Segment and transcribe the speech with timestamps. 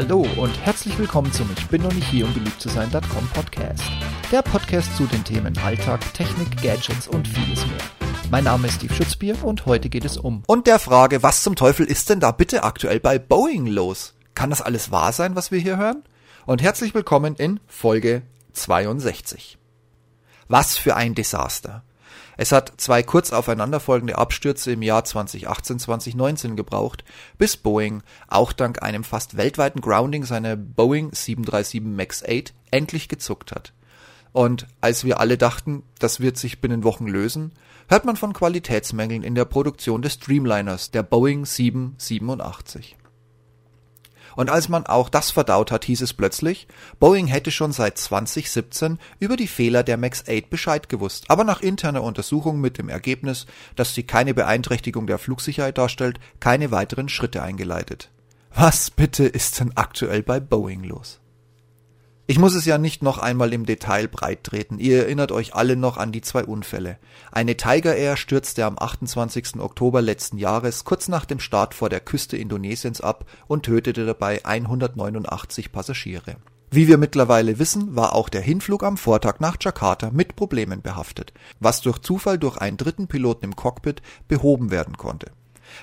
[0.00, 3.82] Hallo und herzlich willkommen zum Ich bin noch nicht hier, um beliebt zu sein.com Podcast.
[4.30, 7.80] Der Podcast zu den Themen Alltag, Technik, Gadgets und vieles mehr.
[8.30, 10.44] Mein Name ist Steve Schutzbier und heute geht es um.
[10.46, 14.14] Und der Frage, was zum Teufel ist denn da bitte aktuell bei Boeing los?
[14.36, 16.04] Kann das alles wahr sein, was wir hier hören?
[16.46, 19.58] Und herzlich willkommen in Folge 62.
[20.46, 21.82] Was für ein Desaster.
[22.36, 27.04] Es hat zwei kurz aufeinanderfolgende Abstürze im Jahr 2018, 2019 gebraucht,
[27.36, 33.52] bis Boeing, auch dank einem fast weltweiten Grounding seiner Boeing 737 MAX 8, endlich gezuckt
[33.52, 33.72] hat.
[34.32, 37.52] Und als wir alle dachten, das wird sich binnen Wochen lösen,
[37.88, 42.96] hört man von Qualitätsmängeln in der Produktion des Streamliners der Boeing 787.
[44.38, 46.68] Und als man auch das verdaut hat, hieß es plötzlich,
[47.00, 51.60] Boeing hätte schon seit 2017 über die Fehler der MAX 8 Bescheid gewusst, aber nach
[51.60, 57.42] interner Untersuchung mit dem Ergebnis, dass sie keine Beeinträchtigung der Flugsicherheit darstellt, keine weiteren Schritte
[57.42, 58.10] eingeleitet.
[58.54, 61.18] Was bitte ist denn aktuell bei Boeing los?
[62.30, 64.78] Ich muss es ja nicht noch einmal im Detail breit treten.
[64.78, 66.98] Ihr erinnert euch alle noch an die zwei Unfälle.
[67.32, 69.58] Eine Tiger Air stürzte am 28.
[69.58, 74.44] Oktober letzten Jahres kurz nach dem Start vor der Küste Indonesiens ab und tötete dabei
[74.44, 76.36] 189 Passagiere.
[76.70, 81.32] Wie wir mittlerweile wissen, war auch der Hinflug am Vortag nach Jakarta mit Problemen behaftet,
[81.60, 85.30] was durch Zufall durch einen dritten Piloten im Cockpit behoben werden konnte.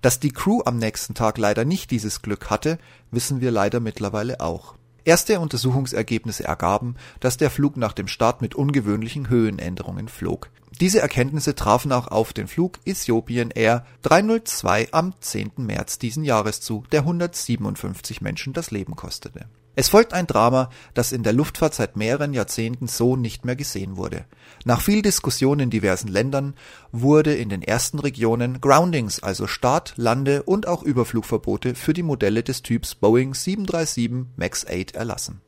[0.00, 2.78] Dass die Crew am nächsten Tag leider nicht dieses Glück hatte,
[3.10, 4.79] wissen wir leider mittlerweile auch.
[5.04, 10.50] Erste Untersuchungsergebnisse ergaben, dass der Flug nach dem Start mit ungewöhnlichen Höhenänderungen flog.
[10.80, 15.52] Diese Erkenntnisse trafen auch auf den Flug Ethiopian Air 302 am 10.
[15.58, 19.46] März diesen Jahres zu, der 157 Menschen das Leben kostete
[19.80, 23.96] es folgt ein Drama, das in der Luftfahrt seit mehreren Jahrzehnten so nicht mehr gesehen
[23.96, 24.26] wurde.
[24.66, 26.52] Nach viel Diskussion in diversen Ländern
[26.92, 32.42] wurde in den ersten Regionen Groundings, also Start, Lande und auch Überflugverbote für die Modelle
[32.42, 35.40] des Typs Boeing 737 MAX 8 erlassen.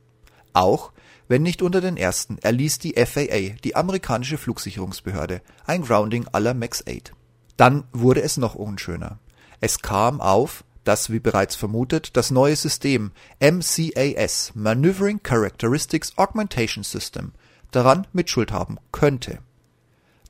[0.55, 0.93] Auch,
[1.29, 6.83] wenn nicht unter den ersten, erließ die FAA, die amerikanische Flugsicherungsbehörde, ein Grounding aller MAX
[6.89, 7.13] 8.
[7.59, 9.19] Dann wurde es noch unschöner.
[9.61, 17.33] Es kam auf das wie bereits vermutet das neue System MCAS (Maneuvering Characteristics Augmentation System)
[17.71, 19.39] daran Mitschuld haben könnte.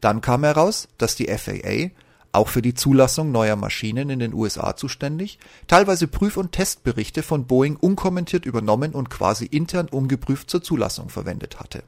[0.00, 1.90] Dann kam heraus, dass die FAA,
[2.32, 7.46] auch für die Zulassung neuer Maschinen in den USA zuständig, teilweise Prüf und Testberichte von
[7.46, 11.82] Boeing unkommentiert übernommen und quasi intern ungeprüft zur Zulassung verwendet hatte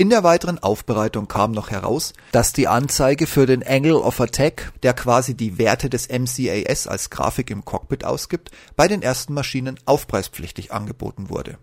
[0.00, 4.72] in der weiteren Aufbereitung kam noch heraus, dass die Anzeige für den Angle of Attack,
[4.82, 9.78] der quasi die Werte des MCAS als Grafik im Cockpit ausgibt, bei den ersten Maschinen
[9.84, 11.58] aufpreispflichtig angeboten wurde.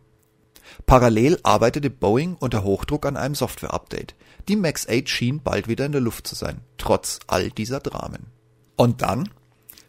[0.86, 4.14] Parallel arbeitete Boeing unter Hochdruck an einem Software-Update.
[4.48, 8.28] Die MAX 8 schien bald wieder in der Luft zu sein, trotz all dieser Dramen.
[8.76, 9.32] Und dann?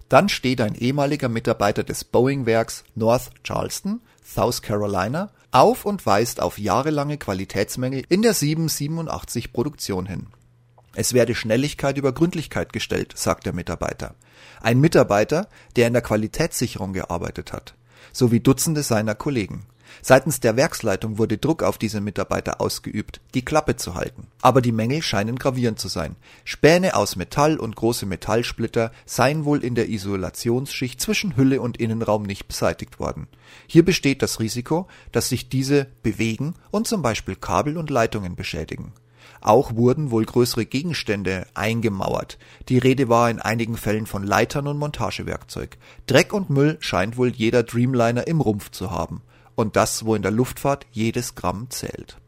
[0.08, 6.58] Dann steht ein ehemaliger Mitarbeiter des Boeing-Werks North Charleston, South Carolina, auf und weist auf
[6.58, 10.26] jahrelange Qualitätsmängel in der 787 Produktion hin.
[10.94, 14.14] Es werde Schnelligkeit über Gründlichkeit gestellt, sagt der Mitarbeiter.
[14.60, 17.74] Ein Mitarbeiter, der in der Qualitätssicherung gearbeitet hat,
[18.12, 19.66] sowie Dutzende seiner Kollegen.
[20.02, 24.26] Seitens der Werksleitung wurde Druck auf diese Mitarbeiter ausgeübt, die Klappe zu halten.
[24.42, 26.16] Aber die Mängel scheinen gravierend zu sein.
[26.44, 32.22] Späne aus Metall und große Metallsplitter seien wohl in der Isolationsschicht zwischen Hülle und Innenraum
[32.22, 33.28] nicht beseitigt worden.
[33.66, 38.92] Hier besteht das Risiko, dass sich diese bewegen und zum Beispiel Kabel und Leitungen beschädigen.
[39.40, 42.38] Auch wurden wohl größere Gegenstände eingemauert.
[42.68, 45.78] Die Rede war in einigen Fällen von Leitern und Montagewerkzeug.
[46.06, 49.22] Dreck und Müll scheint wohl jeder Dreamliner im Rumpf zu haben
[49.54, 52.18] und das, wo in der Luftfahrt jedes Gramm zählt.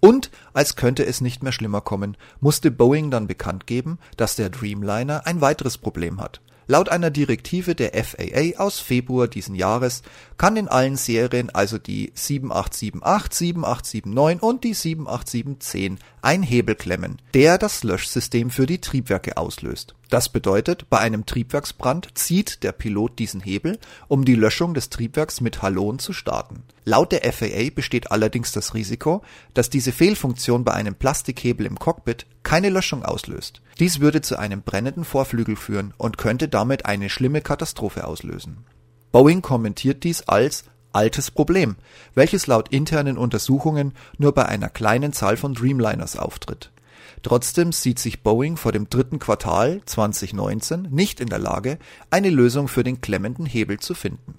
[0.00, 4.48] Und, als könnte es nicht mehr schlimmer kommen, musste Boeing dann bekannt geben, dass der
[4.48, 6.40] Dreamliner ein weiteres Problem hat.
[6.70, 10.02] Laut einer Direktive der FAA aus Februar diesen Jahres
[10.38, 17.58] kann in allen Serien also die 7878, 7879 und die 78710 ein Hebel klemmen, der
[17.58, 19.96] das Löschsystem für die Triebwerke auslöst.
[20.10, 23.78] Das bedeutet, bei einem Triebwerksbrand zieht der Pilot diesen Hebel,
[24.08, 26.64] um die Löschung des Triebwerks mit Halon zu starten.
[26.84, 29.22] Laut der FAA besteht allerdings das Risiko,
[29.54, 33.62] dass diese Fehlfunktion bei einem Plastikhebel im Cockpit keine Löschung auslöst.
[33.78, 38.64] Dies würde zu einem brennenden Vorflügel führen und könnte damit eine schlimme Katastrophe auslösen.
[39.12, 41.76] Boeing kommentiert dies als altes Problem,
[42.14, 46.72] welches laut internen Untersuchungen nur bei einer kleinen Zahl von Dreamliners auftritt.
[47.22, 51.78] Trotzdem sieht sich Boeing vor dem dritten Quartal 2019 nicht in der Lage,
[52.10, 54.34] eine Lösung für den klemmenden Hebel zu finden.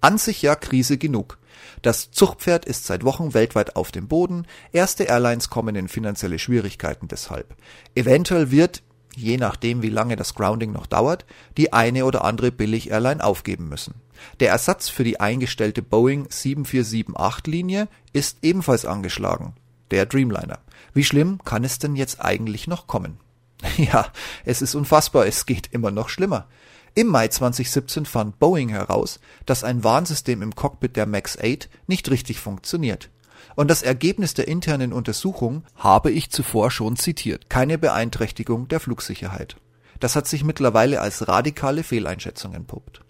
[0.00, 1.38] An sich ja Krise genug.
[1.82, 7.08] Das Zuchtpferd ist seit Wochen weltweit auf dem Boden, erste Airlines kommen in finanzielle Schwierigkeiten
[7.08, 7.54] deshalb.
[7.94, 8.82] Eventuell wird
[9.16, 11.24] je nachdem wie lange das Grounding noch dauert,
[11.56, 13.94] die eine oder andere Billig-Airline aufgeben müssen.
[14.40, 19.54] Der Ersatz für die eingestellte Boeing 7478-Linie ist ebenfalls angeschlagen.
[19.90, 20.58] Der Dreamliner.
[20.94, 23.18] Wie schlimm kann es denn jetzt eigentlich noch kommen?
[23.76, 24.06] Ja,
[24.44, 26.46] es ist unfassbar, es geht immer noch schlimmer.
[26.94, 32.10] Im Mai 2017 fand Boeing heraus, dass ein Warnsystem im Cockpit der MAX 8 nicht
[32.10, 33.10] richtig funktioniert.
[33.54, 37.48] Und das Ergebnis der internen Untersuchung habe ich zuvor schon zitiert.
[37.48, 39.56] Keine Beeinträchtigung der Flugsicherheit.
[40.00, 43.02] Das hat sich mittlerweile als radikale Fehleinschätzung entpuppt.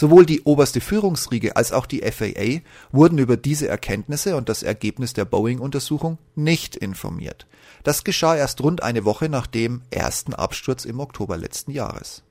[0.00, 5.12] Sowohl die oberste Führungsriege als auch die FAA wurden über diese Erkenntnisse und das Ergebnis
[5.12, 7.46] der Boeing-Untersuchung nicht informiert.
[7.82, 12.22] Das geschah erst rund eine Woche nach dem ersten Absturz im Oktober letzten Jahres.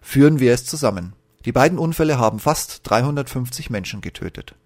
[0.00, 1.12] Führen wir es zusammen.
[1.44, 4.56] Die beiden Unfälle haben fast 350 Menschen getötet.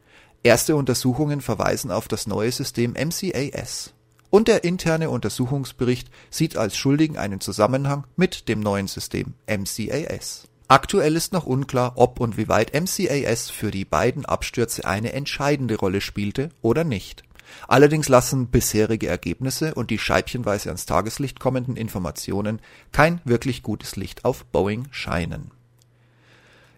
[0.43, 3.93] Erste Untersuchungen verweisen auf das neue System MCAS.
[4.31, 10.48] Und der interne Untersuchungsbericht sieht als Schuldigen einen Zusammenhang mit dem neuen System MCAS.
[10.70, 15.76] Aktuell ist noch unklar, ob und wie weit MCAS für die beiden Abstürze eine entscheidende
[15.76, 17.23] Rolle spielte oder nicht.
[17.67, 22.61] Allerdings lassen bisherige Ergebnisse und die scheibchenweise ans Tageslicht kommenden Informationen
[22.93, 25.53] kein wirklich gutes Licht auf Boeing scheinen.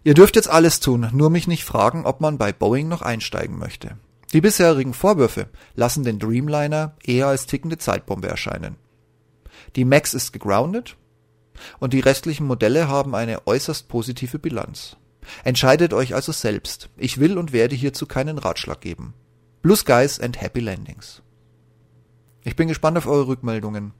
[0.05, 3.59] Ihr dürft jetzt alles tun, nur mich nicht fragen, ob man bei Boeing noch einsteigen
[3.59, 3.97] möchte.
[4.31, 8.77] Die bisherigen Vorwürfe lassen den Dreamliner eher als tickende Zeitbombe erscheinen.
[9.75, 10.95] Die Max ist gegroundet
[11.79, 14.97] und die restlichen Modelle haben eine äußerst positive Bilanz.
[15.43, 16.89] Entscheidet euch also selbst.
[16.97, 19.13] Ich will und werde hierzu keinen Ratschlag geben.
[19.61, 21.21] Blue Skies and Happy Landings.
[22.43, 23.93] Ich bin gespannt auf eure Rückmeldungen.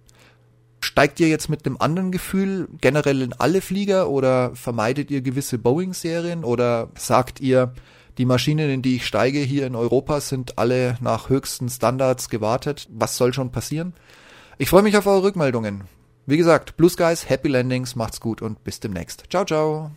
[0.83, 5.59] Steigt ihr jetzt mit einem anderen Gefühl generell in alle Flieger oder vermeidet ihr gewisse
[5.59, 7.73] Boeing-Serien oder sagt ihr,
[8.17, 12.87] die Maschinen, in die ich steige hier in Europa, sind alle nach höchsten Standards gewartet.
[12.91, 13.93] Was soll schon passieren?
[14.57, 15.83] Ich freue mich auf eure Rückmeldungen.
[16.25, 19.23] Wie gesagt, Blue Skies, Happy Landings, macht's gut und bis demnächst.
[19.29, 19.91] Ciao, ciao.